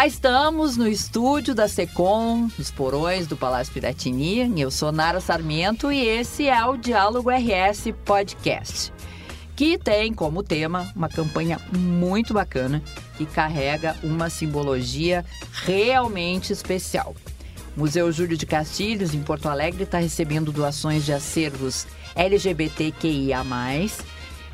[0.00, 4.58] Cá estamos no estúdio da Secom, nos porões do Palácio Piratini.
[4.58, 8.94] Eu sou Nara Sarmento e esse é o Diálogo RS Podcast,
[9.54, 12.82] que tem como tema uma campanha muito bacana
[13.18, 15.22] que carrega uma simbologia
[15.66, 17.14] realmente especial.
[17.76, 23.44] O Museu Júlio de Castilhos, em Porto Alegre, está recebendo doações de acervos LGBTQIA+,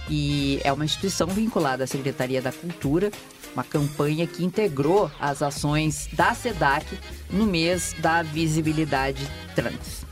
[0.09, 3.10] e é uma instituição vinculada à Secretaria da Cultura,
[3.55, 6.87] uma campanha que integrou as ações da SEDAC
[7.30, 10.05] no mês da visibilidade trans.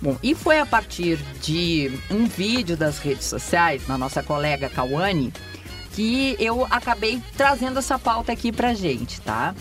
[0.00, 5.32] Bom, e foi a partir de um vídeo das redes sociais, na nossa colega Kawane,
[5.92, 9.54] que eu acabei trazendo essa pauta aqui pra gente, tá?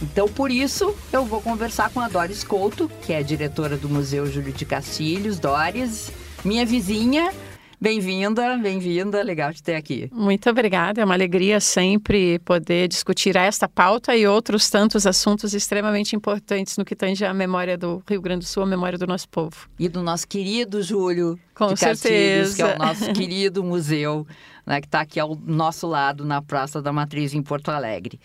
[0.00, 4.26] Então, por isso, eu vou conversar com a Doris Couto, que é diretora do Museu
[4.30, 5.38] Júlio de Castilhos.
[5.38, 6.10] Doris,
[6.44, 7.32] minha vizinha,
[7.78, 10.08] Bem-vinda, bem-vinda, legal te ter aqui.
[10.10, 16.16] Muito obrigada, é uma alegria sempre poder discutir esta pauta e outros tantos assuntos extremamente
[16.16, 19.28] importantes no que tange a memória do Rio Grande do Sul, a memória do nosso
[19.28, 19.68] povo.
[19.78, 24.26] E do nosso querido Júlio Com de Castilhos, que é o nosso querido museu,
[24.66, 28.18] né, que está aqui ao nosso lado na Praça da Matriz em Porto Alegre.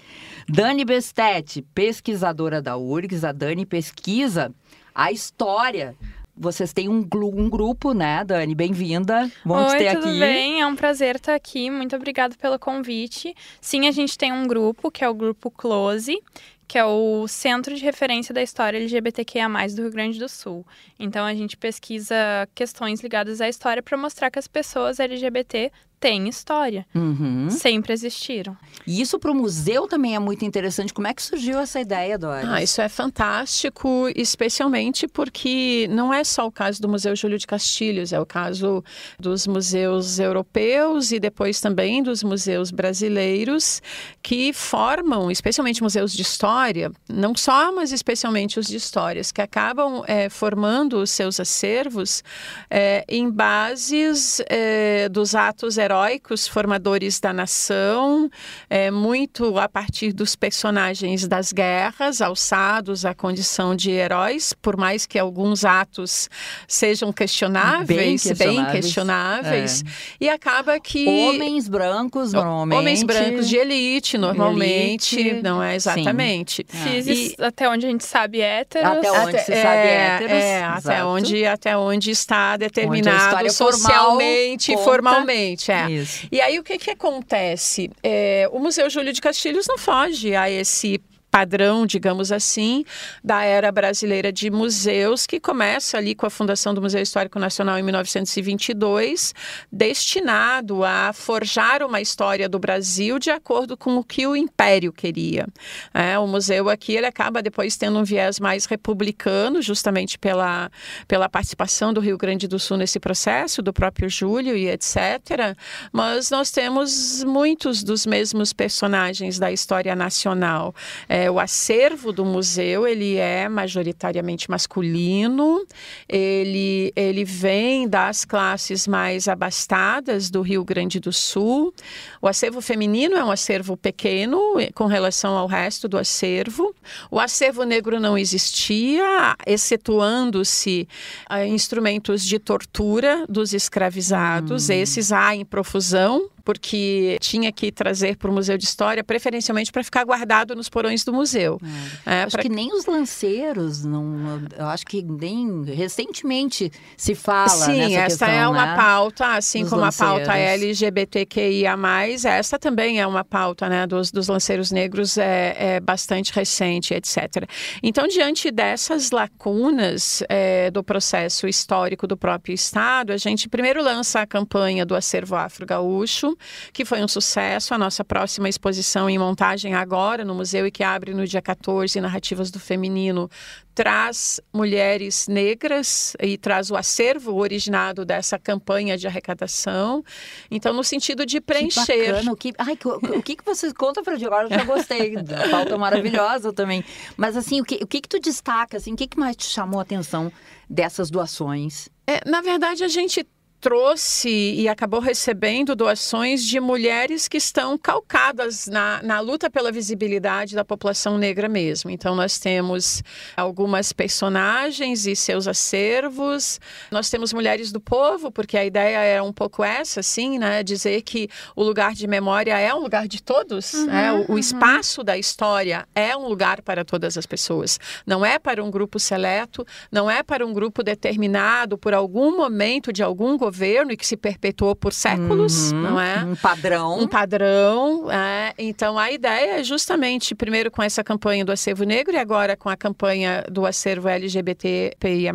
[0.47, 4.49] Dani Bestetti, pesquisadora da URGS, a Dani pesquisa
[4.93, 5.95] a história
[6.41, 8.55] vocês têm um, um grupo, né, Dani?
[8.55, 9.31] Bem-vinda.
[9.45, 10.19] Bom Oi, te ter tudo aqui.
[10.19, 10.59] bem?
[10.59, 11.69] É um prazer estar aqui.
[11.69, 13.35] Muito obrigada pelo convite.
[13.61, 16.19] Sim, a gente tem um grupo, que é o grupo Close,
[16.67, 20.65] que é o Centro de Referência da História LGBTQIA+, do Rio Grande do Sul.
[20.97, 22.15] Então, a gente pesquisa
[22.55, 26.83] questões ligadas à história para mostrar que as pessoas LGBT tem história.
[26.95, 27.47] Uhum.
[27.51, 28.57] Sempre existiram.
[28.87, 30.91] E isso para o museu também é muito interessante.
[30.91, 32.55] Como é que surgiu essa ideia, Dora?
[32.55, 37.45] Ah, isso é fantástico, especialmente porque não é só o caso do Museu Júlio de
[37.45, 38.83] Castilhos, é o caso
[39.19, 43.79] dos museus europeus e depois também dos museus brasileiros
[44.23, 50.03] que formam, especialmente museus de história, não só, mas especialmente os de histórias, que acabam
[50.07, 52.23] é, formando os seus acervos
[52.71, 58.29] é, em bases é, dos atos heróicos heróicos formadores da nação,
[58.69, 65.05] é, muito a partir dos personagens das guerras, alçados à condição de heróis, por mais
[65.05, 66.29] que alguns atos
[66.65, 69.83] sejam questionáveis, bem questionáveis, bem questionáveis.
[69.83, 69.85] é.
[70.21, 75.43] e acaba que homens brancos normalmente, homens brancos de elite normalmente, elite.
[75.43, 75.75] não é?
[75.75, 79.87] exatamente, Cis, e, até onde a gente sabe héteros, até onde até, se é, sabe
[79.87, 85.80] héteros, é, até onde até onde está determinado onde socialmente, formal formalmente, é.
[85.89, 86.27] Isso.
[86.31, 87.89] E aí o que, que acontece?
[88.03, 92.83] É, o Museu Júlio de Castilhos não foge a esse padrão, digamos assim,
[93.23, 97.79] da era brasileira de museus, que começa ali com a fundação do Museu Histórico Nacional
[97.79, 99.33] em 1922,
[99.71, 105.47] destinado a forjar uma história do Brasil de acordo com o que o Império queria.
[105.93, 110.69] É, o museu aqui ele acaba depois tendo um viés mais republicano, justamente pela,
[111.07, 115.55] pela participação do Rio Grande do Sul nesse processo, do próprio Júlio e etc.
[115.93, 120.75] Mas nós temos muitos dos mesmos personagens da história nacional.
[121.07, 125.63] É, é, o acervo do museu ele é majoritariamente masculino,
[126.09, 131.73] ele, ele vem das classes mais abastadas do Rio Grande do Sul.
[132.21, 134.39] O acervo feminino é um acervo pequeno
[134.73, 136.73] com relação ao resto do acervo.
[137.11, 140.87] O acervo negro não existia, excetuando-se
[141.29, 144.69] uh, instrumentos de tortura dos escravizados.
[144.69, 144.73] Hum.
[144.73, 149.83] Esses há em profusão porque tinha que trazer para o Museu de História, preferencialmente para
[149.83, 151.59] ficar guardado nos porões do museu.
[152.05, 152.21] É.
[152.21, 152.43] É, acho pra...
[152.43, 158.47] que nem os lanceiros, não, eu acho que nem recentemente se fala Sim, essa é
[158.47, 158.75] uma né?
[158.75, 160.13] pauta, assim como lanceiros.
[160.13, 161.77] a pauta LGBTQIA+,
[162.25, 167.47] essa também é uma pauta né, dos, dos lanceiros negros, é, é bastante recente, etc.
[167.81, 174.21] Então, diante dessas lacunas é, do processo histórico do próprio Estado, a gente primeiro lança
[174.21, 176.30] a campanha do acervo afro-gaúcho,
[176.73, 177.73] que foi um sucesso.
[177.73, 181.99] A nossa próxima exposição em montagem agora no museu e que abre no dia 14,
[182.01, 183.29] Narrativas do Feminino,
[183.73, 190.03] traz mulheres negras e traz o acervo originado dessa campanha de arrecadação.
[190.49, 191.85] Então, no sentido de preencher.
[191.85, 192.31] Que bacana.
[192.31, 192.77] O que, ai,
[193.17, 194.45] o que, que você conta para agora?
[194.45, 195.15] Eu já gostei.
[195.17, 196.83] A pauta maravilhosa também.
[197.15, 198.77] Mas, assim, o que, o que, que tu destaca?
[198.77, 200.31] Assim, o que, que mais te chamou a atenção
[200.69, 201.89] dessas doações?
[202.05, 203.25] É, na verdade, a gente
[203.61, 210.55] trouxe e acabou recebendo doações de mulheres que estão calcadas na, na luta pela visibilidade
[210.55, 211.91] da população negra mesmo.
[211.91, 213.03] Então, nós temos
[213.37, 216.59] algumas personagens e seus acervos,
[216.89, 220.63] nós temos mulheres do povo, porque a ideia é um pouco essa, assim, né?
[220.63, 224.11] Dizer que o lugar de memória é um lugar de todos, uhum, né?
[224.11, 224.37] o, o uhum.
[224.39, 228.99] espaço da história é um lugar para todas as pessoas, não é para um grupo
[228.99, 233.97] seleto, não é para um grupo determinado por algum momento de algum governo governo e
[233.97, 236.23] que se perpetuou por séculos, uhum, não é?
[236.23, 236.99] Um padrão.
[236.99, 238.09] Um padrão.
[238.09, 238.53] É.
[238.57, 242.69] Então a ideia é justamente, primeiro com essa campanha do acervo negro e agora com
[242.69, 245.33] a campanha do acervo LGBTPIA,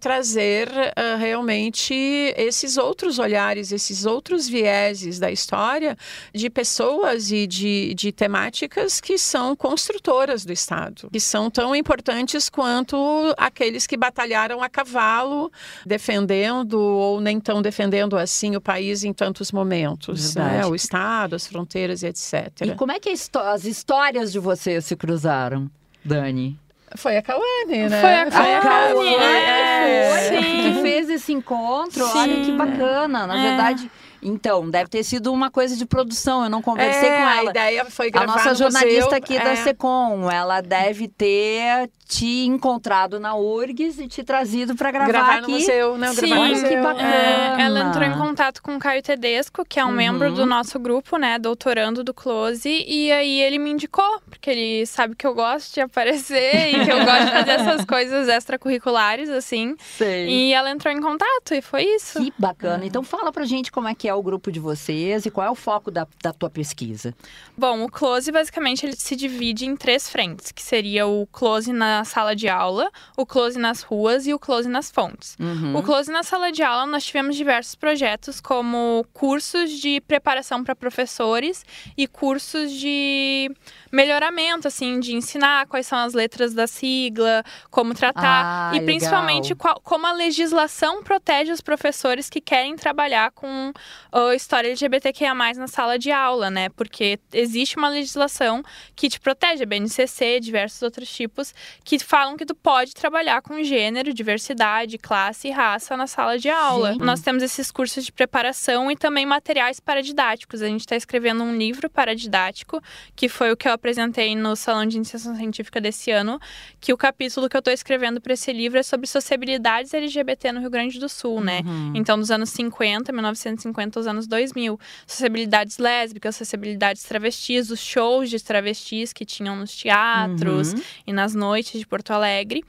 [0.00, 1.92] trazer uh, realmente
[2.36, 5.96] esses outros olhares, esses outros vieses da história
[6.32, 12.48] de pessoas e de, de temáticas que são construtoras do Estado, que são tão importantes
[12.48, 12.96] quanto
[13.36, 15.50] aqueles que batalharam a cavalo
[15.84, 20.64] defendendo ou ou nem tão defendendo assim o país em tantos momentos, né?
[20.66, 22.52] o Estado, as fronteiras e etc.
[22.62, 25.70] E como é que as histórias de vocês se cruzaram,
[26.04, 26.58] Dani?
[26.96, 28.00] Foi a Cauane, né?
[28.00, 30.28] Foi a Cauane, é.
[30.28, 32.06] Foi, que fez esse encontro.
[32.06, 32.18] Sim.
[32.18, 33.26] Olha que bacana.
[33.26, 33.48] Na é.
[33.48, 33.90] verdade,
[34.22, 36.44] então, deve ter sido uma coisa de produção.
[36.44, 37.48] Eu não conversei é, com ela.
[37.48, 39.44] A ideia foi gravar A nossa jornalista museu, aqui é.
[39.44, 45.34] da Secom, ela deve ter te encontrado na URGS e te trazido para gravar, gravar
[45.38, 45.50] aqui.
[45.50, 46.12] no museu, né?
[46.12, 46.68] Sim, gravar no museu.
[46.68, 47.14] que bacana.
[47.14, 49.94] É, ela entrou em contato com o Caio Tedesco, que é um uhum.
[49.94, 54.86] membro do nosso grupo, né, doutorando do Close, e aí ele me indicou, porque ele
[54.86, 59.28] sabe que eu gosto de aparecer e que eu gosto de fazer essas coisas extracurriculares,
[59.28, 59.74] assim.
[59.96, 60.28] Sei.
[60.28, 62.20] E ela entrou em contato e foi isso.
[62.22, 62.86] Que bacana.
[62.86, 65.50] Então fala pra gente como é que é o grupo de vocês e qual é
[65.50, 67.12] o foco da, da tua pesquisa.
[67.58, 71.95] Bom, o Close, basicamente, ele se divide em três frentes, que seria o Close na
[71.96, 75.36] na sala de aula, o close nas ruas e o close nas fontes.
[75.40, 75.76] Uhum.
[75.76, 80.74] O close na sala de aula, nós tivemos diversos projetos, como cursos de preparação para
[80.74, 81.64] professores
[81.96, 83.50] e cursos de
[83.90, 89.54] melhoramento, assim, de ensinar quais são as letras da sigla, como tratar ah, e principalmente
[89.54, 93.72] qual, como a legislação protege os professores que querem trabalhar com
[94.12, 96.68] a história LGBTQIA+, na sala de aula, né?
[96.70, 98.62] Porque existe uma legislação
[98.94, 101.54] que te protege, a BNCC, diversos outros tipos,
[101.86, 106.50] que falam que tu pode trabalhar com gênero, diversidade, classe e raça na sala de
[106.50, 106.94] aula.
[106.94, 106.98] Sim.
[106.98, 110.62] Nós temos esses cursos de preparação e também materiais paradidáticos.
[110.62, 112.82] A gente está escrevendo um livro paradidático,
[113.14, 116.40] que foi o que eu apresentei no Salão de Iniciação Científica desse ano,
[116.80, 120.58] que o capítulo que eu estou escrevendo para esse livro é sobre sociabilidades LGBT no
[120.58, 121.60] Rio Grande do Sul, né?
[121.64, 121.92] Uhum.
[121.94, 124.76] Então, dos anos 50, 1950 aos anos 2000.
[125.06, 130.82] Sociabilidades lésbicas, sociabilidades travestis, os shows de travestis que tinham nos teatros uhum.
[131.06, 132.64] e nas noites de Porto Alegre.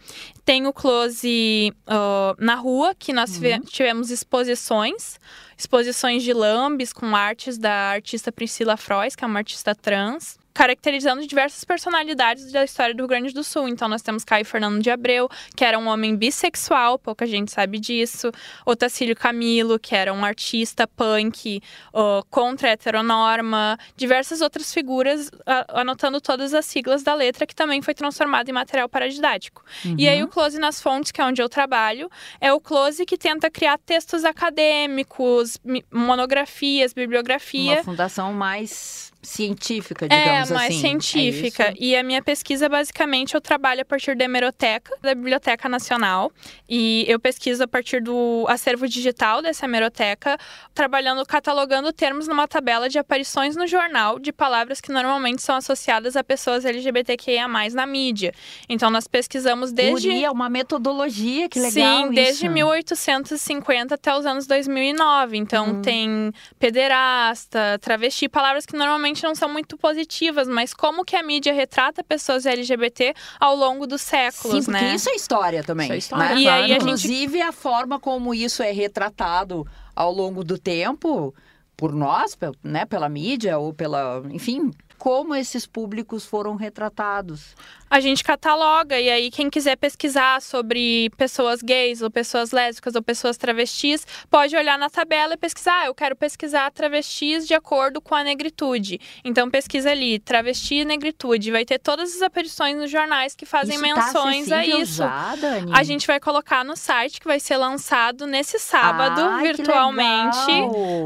[0.45, 3.62] Tem o Close uh, na rua, que nós uhum.
[3.62, 5.19] tivemos exposições
[5.57, 11.27] exposições de lambes com artes da artista Priscila Frois, que é uma artista trans caracterizando
[11.27, 13.68] diversas personalidades da história do Rio Grande do Sul.
[13.68, 17.77] Então, nós temos Caio Fernando de Abreu, que era um homem bissexual, pouca gente sabe
[17.77, 18.31] disso.
[18.65, 21.62] Otacílio Camilo, que era um artista punk
[21.94, 23.77] uh, contra a heteronorma.
[23.95, 28.51] Diversas outras figuras, uh, anotando todas as siglas da letra, que também foi transformado em
[28.51, 29.63] material paradidático.
[29.86, 29.95] Uhum.
[29.95, 32.10] E aí, o Close nas Fontes, que é onde eu trabalho,
[32.42, 35.60] é o Close que tenta criar textos acadêmicos,
[35.92, 37.74] monografias, bibliografia.
[37.74, 40.53] Uma fundação mais científica, é, digamos assim.
[40.53, 40.81] É, mais assim.
[40.81, 41.63] científica.
[41.63, 46.31] É e a minha pesquisa, basicamente, eu trabalho a partir da hemeroteca, da Biblioteca Nacional.
[46.67, 50.38] E eu pesquiso a partir do acervo digital dessa hemeroteca,
[50.74, 56.15] trabalhando, catalogando termos numa tabela de aparições no jornal de palavras que normalmente são associadas
[56.15, 58.33] a pessoas LGBTQIA+, na mídia.
[58.69, 60.09] Então, nós pesquisamos desde...
[60.09, 62.13] Uri, é uma metodologia, que legal Sim, isso.
[62.13, 65.38] desde 1850 até os anos 2009.
[65.38, 65.81] Então, hum.
[65.81, 71.53] tem pederasta, travesti, palavras que normalmente não são muito positivas, mas como que a mídia
[71.53, 74.95] retrata pessoas LGBT ao longo dos séculos, Sim, porque né?
[74.95, 75.85] isso é história também.
[75.85, 76.41] Isso é história, né?
[76.41, 76.63] E claro.
[76.63, 77.41] aí a Inclusive gente...
[77.41, 81.33] a forma como isso é retratado ao longo do tempo
[81.75, 87.56] por nós, né, pela mídia ou pela, enfim, como esses públicos foram retratados.
[87.89, 93.01] A gente cataloga e aí quem quiser pesquisar sobre pessoas gays ou pessoas lésbicas ou
[93.01, 98.01] pessoas travestis, pode olhar na tabela e pesquisar, ah, eu quero pesquisar travestis de acordo
[98.01, 99.00] com a negritude.
[99.24, 103.75] Então pesquisa ali, travesti e negritude, vai ter todas as aparições nos jornais que fazem
[103.75, 104.98] isso tá menções tá a isso.
[104.98, 105.72] Já, Dani?
[105.74, 110.51] A gente vai colocar no site que vai ser lançado nesse sábado Ai, virtualmente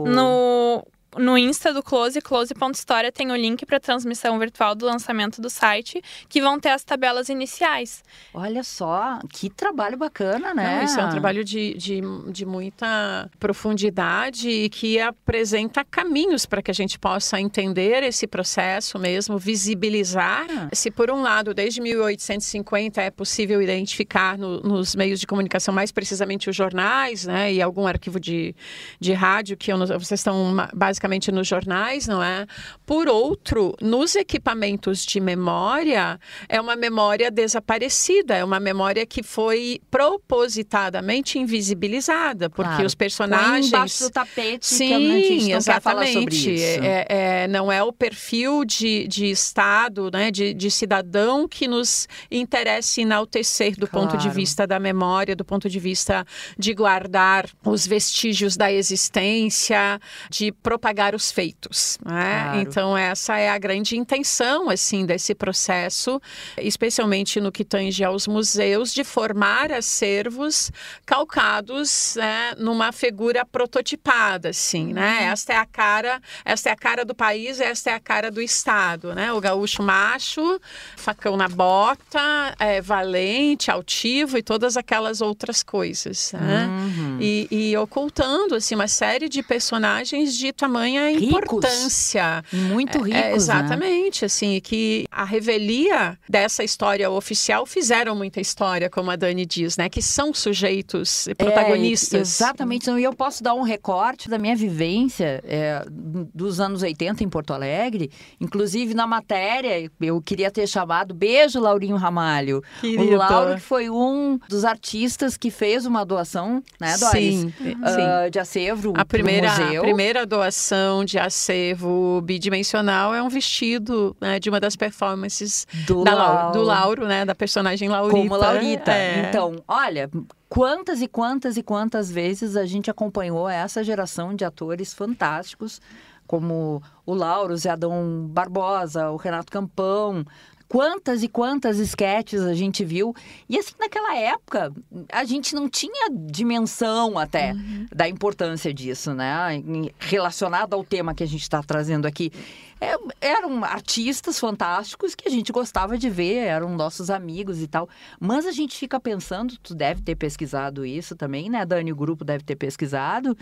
[0.06, 0.84] no
[1.18, 6.02] no Insta do Close, close.história, tem o link para transmissão virtual do lançamento do site,
[6.30, 8.04] que vão ter as tabelas iniciais.
[8.34, 10.78] Olha só, que trabalho bacana, né?
[10.78, 12.02] Não, isso é um trabalho de, de,
[12.32, 18.98] de muita profundidade e que apresenta caminhos para que a gente possa entender esse processo
[18.98, 20.46] mesmo, visibilizar.
[20.50, 20.70] Ah.
[20.72, 25.92] Se por um lado, desde 1850 é possível identificar no, nos meios de comunicação, mais
[25.92, 28.56] precisamente os jornais, né, e algum arquivo de,
[29.00, 31.01] de rádio que eu, vocês estão basicamente
[31.32, 32.46] nos jornais, não é?
[32.86, 39.82] Por outro, nos equipamentos de memória, é uma memória desaparecida, é uma memória que foi
[39.90, 42.86] propositadamente invisibilizada, porque claro.
[42.86, 43.70] os personagens.
[43.70, 46.62] Põe embaixo do tapete, Sim, que exatamente.
[46.64, 52.08] É, é, não é o perfil de, de Estado, né, de, de cidadão que nos
[52.30, 54.08] interessa enaltecer do claro.
[54.08, 56.26] ponto de vista da memória, do ponto de vista
[56.58, 61.98] de guardar os vestígios da existência, de propagar os feitos.
[62.06, 62.44] Né?
[62.44, 62.60] Claro.
[62.60, 66.22] Então, essa é a grande intenção assim desse processo,
[66.58, 70.72] especialmente no que tange aos museus, de formar acervos
[71.06, 75.20] calcados né, numa figura prototipada, assim, né?
[75.20, 75.26] Uhum.
[75.32, 78.42] Esta é a cara, esta é a cara do país, esta é a cara do
[78.42, 79.32] Estado, né?
[79.34, 80.60] O gaúcho macho,
[80.96, 86.68] facão na bota, é, valente, altivo e todas aquelas outras coisas, né?
[86.68, 87.18] Uhum.
[87.20, 91.28] E, e, ocultando, assim, uma série de personagens de tamanha ricos.
[91.28, 92.44] importância.
[92.52, 94.26] Muito é, ricos, é, Exatamente, né?
[94.26, 99.90] assim, que a revelia dessa história oficial fizeram muita história, como a Dani diz, né?
[99.90, 102.20] Que são sujeitos é, protagonistas.
[102.20, 102.90] É, exatamente.
[102.90, 105.86] E eu posso dar um recorte da minha vivência é,
[106.34, 108.10] dos anos 80 em Porto Alegre.
[108.40, 112.64] Inclusive, na matéria, eu queria ter chamado Beijo, Laurinho Ramalho.
[112.80, 113.04] Querido.
[113.04, 117.12] O Lauro que foi um dos artistas que fez uma doação, né, Doris?
[117.12, 119.82] Sim, uh, de acervo a primeira, museu.
[119.82, 120.71] A primeira doação
[121.06, 126.52] de acervo bidimensional é um vestido né, de uma das performances do, da, Lauro.
[126.54, 128.18] do Lauro, né, da personagem Laurita.
[128.18, 128.92] Como Laurita.
[128.92, 129.28] É.
[129.28, 130.10] Então, olha,
[130.50, 135.82] quantas e quantas e quantas vezes a gente acompanhou essa geração de atores fantásticos,
[136.26, 140.26] como o Lauro, o Zé Adão Barbosa, o Renato Campão,
[140.72, 143.14] quantas e quantas esquetes a gente viu.
[143.50, 144.72] E assim, naquela época,
[145.12, 147.88] a gente não tinha dimensão até uhum.
[147.94, 149.62] da importância disso, né?
[150.00, 152.32] Relacionado ao tema que a gente está trazendo aqui.
[152.80, 157.90] É, eram artistas fantásticos que a gente gostava de ver, eram nossos amigos e tal.
[158.18, 161.92] Mas a gente fica pensando, tu deve ter pesquisado isso também, né, Dani?
[161.92, 163.38] O grupo deve ter pesquisado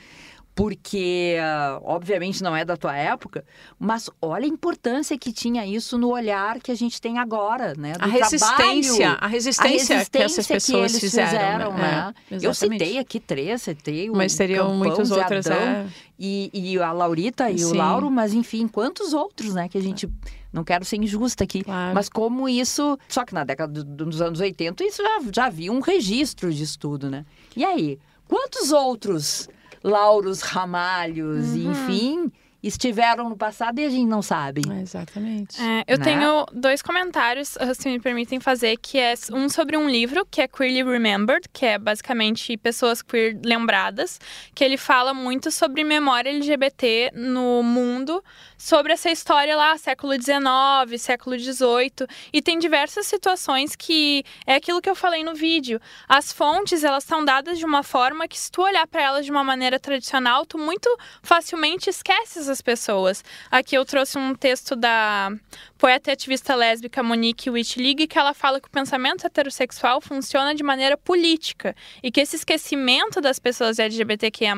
[0.56, 1.38] porque
[1.84, 3.46] obviamente não é da tua época,
[3.80, 7.94] mas olha a importância que tinha isso no olhar que a gente tem agora, né?
[7.94, 12.14] Do a resistência, trabalho, a resistência, a resistência que essas pessoas que fizeram, fizeram né?
[12.30, 12.40] né?
[12.42, 15.88] Eu citei aqui três, citei mas teriam Campão, muitos outros, é...
[16.20, 17.66] e, e a Laurita e Sim.
[17.66, 19.70] o Lauro, mas enfim, quantos outros, né?
[19.70, 20.10] Que a gente
[20.52, 21.94] não quero ser injusta aqui, claro.
[21.94, 25.80] mas como isso, só que na década dos anos 80 isso já, já havia um
[25.80, 27.26] registro de estudo, né?
[27.56, 29.48] E aí, quantos outros
[29.84, 31.72] Lauros Ramalhos, uhum.
[31.72, 32.32] enfim,
[32.62, 34.62] estiveram no passado e a gente não sabe.
[34.82, 35.62] exatamente.
[35.62, 36.04] É, eu né?
[36.04, 40.48] tenho dois comentários, se me permitem fazer, que é um sobre um livro, que é
[40.48, 44.20] Queerly Remembered, que é basicamente pessoas queer lembradas,
[44.54, 48.24] que ele fala muito sobre memória LGBT no mundo,
[48.60, 54.82] sobre essa história lá, século XIX, século XVIII, e tem diversas situações que é aquilo
[54.82, 55.80] que eu falei no vídeo.
[56.10, 59.32] As fontes, elas estão dadas de uma forma que se tu olhar para elas de
[59.32, 63.24] uma maneira tradicional, tu muito facilmente esqueces as pessoas.
[63.50, 65.32] Aqui eu trouxe um texto da
[65.78, 70.62] poeta e ativista lésbica Monique Whitlig, que ela fala que o pensamento heterossexual funciona de
[70.62, 71.74] maneira política
[72.04, 74.54] e que esse esquecimento das pessoas LGBTQIA+,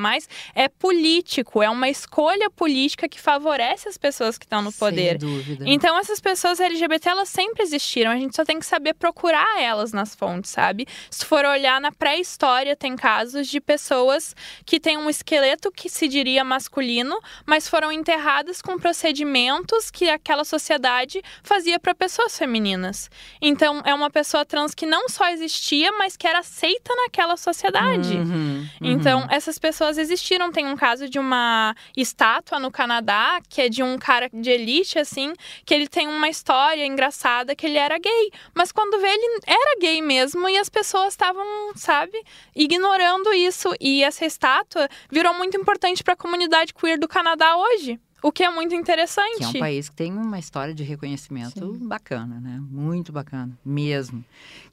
[0.52, 5.20] é político, é uma escolha política que favorece as pessoas que estão no poder.
[5.20, 5.64] Sem dúvida.
[5.66, 9.92] Então essas pessoas LGBT, elas sempre existiram, a gente só tem que saber procurar elas
[9.92, 10.86] nas fontes, sabe?
[11.10, 14.34] Se for olhar na pré-história, tem casos de pessoas
[14.64, 20.44] que têm um esqueleto que se diria masculino, mas foram enterradas com procedimentos que aquela
[20.44, 23.10] sociedade fazia para pessoas femininas.
[23.40, 28.14] Então, é uma pessoa trans que não só existia, mas que era aceita naquela sociedade.
[28.14, 28.66] Uhum, uhum.
[28.80, 30.50] Então, essas pessoas existiram.
[30.52, 34.98] Tem um caso de uma estátua no Canadá, que é de um cara de elite,
[34.98, 35.32] assim,
[35.64, 38.30] que ele tem uma história engraçada que ele era gay.
[38.54, 42.22] Mas quando vê, ele era gay mesmo e as pessoas estavam, sabe,
[42.54, 43.74] ignorando isso.
[43.80, 47.98] E essa estátua virou muito importante para a comunidade queer do Canadá hoje.
[48.22, 49.38] O que é muito interessante.
[49.38, 51.88] Que é um país que tem uma história de reconhecimento Sim.
[51.88, 52.60] bacana, né?
[52.70, 54.24] Muito bacana, mesmo.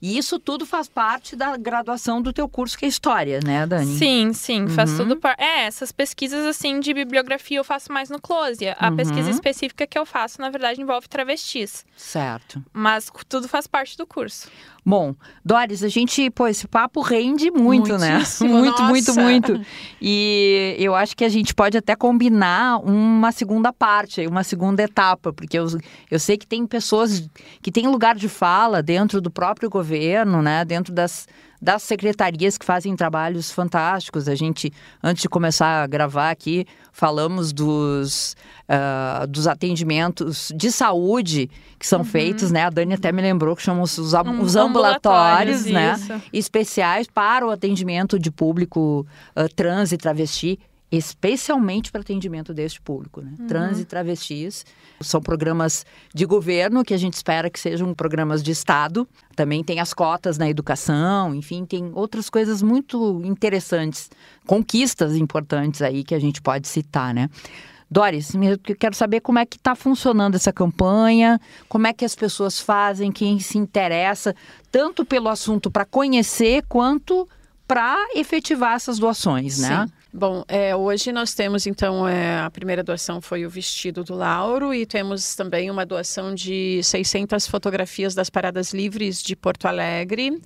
[0.02, 3.98] E isso tudo faz parte da graduação do teu curso, que é História, né, Dani?
[3.98, 4.98] Sim, sim, faz uhum.
[4.98, 5.42] tudo parte.
[5.42, 8.68] É, essas pesquisas, assim, de bibliografia eu faço mais no Close.
[8.78, 8.96] A uhum.
[8.96, 11.86] pesquisa específica que eu faço, na verdade, envolve travestis.
[11.96, 12.64] Certo.
[12.72, 14.48] Mas tudo faz parte do curso.
[14.86, 15.14] Bom,
[15.44, 18.24] Doris, a gente, pô, esse papo rende muito, né?
[18.42, 18.84] Muito, nossa.
[18.84, 19.66] muito, muito.
[20.02, 25.32] E eu acho que a gente pode até combinar uma segunda parte, uma segunda etapa,
[25.32, 25.66] porque eu,
[26.12, 27.30] eu sei que tem pessoas
[27.62, 30.66] que têm lugar de fala dentro do próprio governo, né?
[30.66, 31.26] Dentro das
[31.62, 34.30] das secretarias que fazem trabalhos fantásticos.
[34.30, 34.72] A gente,
[35.04, 38.36] antes de começar a gravar aqui, falamos dos,
[38.70, 42.06] uh, dos atendimentos de saúde que são uhum.
[42.06, 42.64] feitos, né?
[42.64, 46.22] A Dani até me lembrou que chamam os, os ambulatórios, ambulatórios né?
[46.32, 49.06] Especiais para o atendimento de público
[49.36, 50.58] uh, trans e travesti
[50.92, 53.34] especialmente para atendimento deste público, né?
[53.40, 53.48] Uhum.
[53.48, 54.66] Trans e travestis
[55.00, 59.08] são programas de governo que a gente espera que sejam programas de Estado.
[59.36, 64.10] Também tem as cotas na educação, enfim, tem outras coisas muito interessantes,
[64.48, 67.30] conquistas importantes aí que a gente pode citar, né?
[67.92, 72.16] Doris, eu quero saber como é que está funcionando essa campanha, como é que as
[72.16, 74.36] pessoas fazem, quem se interessa,
[74.72, 77.28] tanto pelo assunto para conhecer quanto
[77.68, 79.86] para efetivar essas doações, né?
[79.86, 79.99] Sim.
[80.12, 84.74] Bom, é, hoje nós temos então é, a primeira doação foi o vestido do Lauro
[84.74, 90.42] e temos também uma doação de 600 fotografias das paradas livres de Porto Alegre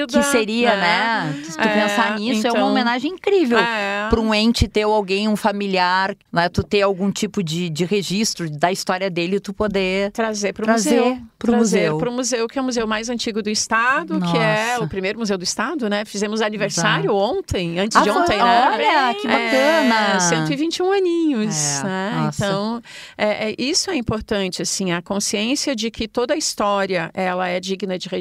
[0.07, 0.79] que seria, né?
[0.79, 1.43] né?
[1.43, 4.07] Se tu é, pensar nisso, então, é uma então, homenagem incrível é.
[4.09, 6.49] para um ente ter alguém, um familiar, né?
[6.49, 10.71] Tu ter algum tipo de, de registro da história dele tu poder trazer para o
[10.71, 11.17] museu.
[11.37, 11.97] Pro trazer museu.
[11.97, 14.31] para o museu, que é o museu mais antigo do estado, Nossa.
[14.31, 16.03] que é o primeiro museu do estado, né?
[16.05, 17.15] Fizemos aniversário Exato.
[17.15, 18.69] ontem, antes ah, de ontem, né?
[18.73, 20.15] Olha, que bacana!
[20.15, 22.29] É, 121 aninhos, é, né?
[22.33, 22.81] Então,
[23.17, 27.59] é, é, isso é importante, assim, a consciência de que toda a história ela é
[27.59, 28.18] digna de registro.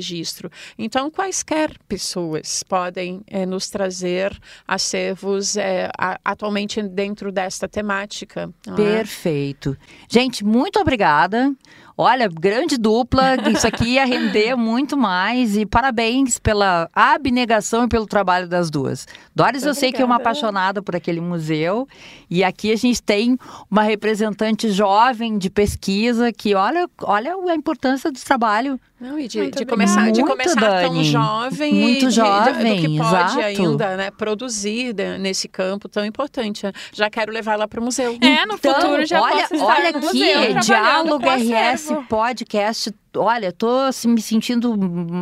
[0.78, 8.50] Então, quaisquer pessoas podem é, nos trazer acervos é, a, atualmente dentro desta temática.
[8.66, 8.72] É?
[8.74, 9.76] Perfeito.
[10.08, 11.54] Gente, muito obrigada.
[12.00, 18.06] Olha, grande dupla, isso aqui ia render muito mais e parabéns pela abnegação e pelo
[18.06, 19.04] trabalho das duas.
[19.34, 21.88] Doris, eu sei que é uma apaixonada por aquele museu
[22.30, 23.36] e aqui a gente tem
[23.68, 29.50] uma representante jovem de pesquisa que olha, olha a importância do trabalho não, e de,
[29.52, 30.88] de começar, muito, de começar Dani.
[30.88, 33.40] tão jovem muito e jovem, do que pode exato.
[33.40, 36.66] ainda né, produzir nesse campo tão importante.
[36.92, 38.18] Já quero levar lá para o museu.
[38.20, 42.94] É, no então, futuro já olha, posso olha aqui, museu, Diálogo RS Podcast.
[43.16, 44.76] Olha, tô assim, me sentindo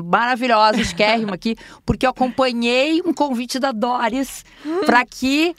[0.04, 4.44] maravilhosa, esquérrima aqui, porque eu acompanhei um convite da Doris
[4.84, 5.54] para que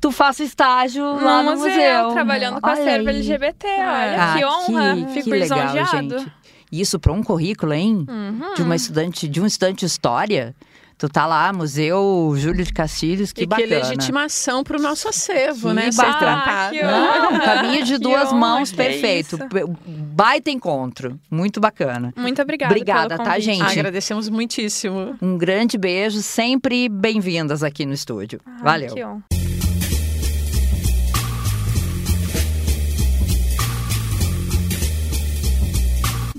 [0.00, 2.12] tu faça estágio no lá no museu, museu.
[2.12, 3.66] Trabalhando com olha a serva LGBT.
[3.66, 4.94] Olha, ah, que honra.
[4.94, 6.32] Que, Fico que legal, gente.
[6.72, 8.06] Isso para um currículo, hein?
[8.08, 8.54] Uhum.
[8.54, 10.54] De uma estudante, de um estudante de história.
[10.96, 13.66] Tu tá lá, Museu Júlio de Castilhos, que e bacana.
[13.66, 15.90] que legitimação para o nosso acervo, que né?
[15.90, 16.76] Ser tratado.
[16.76, 19.38] Não, um caminho de duas mãos, perfeito.
[19.86, 22.12] Baita encontro, muito bacana.
[22.16, 23.62] Muito obrigada Obrigada, tá, gente?
[23.62, 25.16] Agradecemos muitíssimo.
[25.20, 28.40] Um grande beijo, sempre bem-vindas aqui no estúdio.
[28.44, 29.39] Ah, Valeu.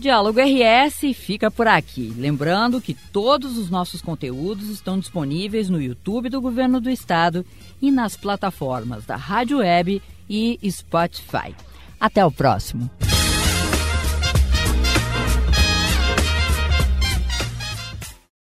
[0.01, 2.11] Diálogo RS fica por aqui.
[2.17, 7.45] Lembrando que todos os nossos conteúdos estão disponíveis no YouTube do Governo do Estado
[7.79, 11.55] e nas plataformas da Rádio Web e Spotify.
[11.99, 12.89] Até o próximo.